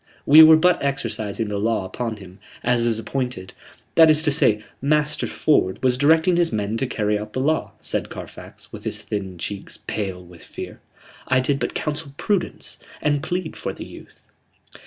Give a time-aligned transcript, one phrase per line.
[0.25, 3.53] We were but exercising the law upon him, as is appointed....
[3.93, 7.73] That is to say, Master Ford was directing his men to carry out the law,"
[7.81, 10.79] said Carfax, with his thin cheeks pale with fear.
[11.27, 14.23] "I did but counsel prudence, and plead for the youth."